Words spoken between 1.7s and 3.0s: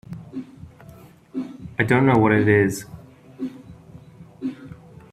I don't know what it is.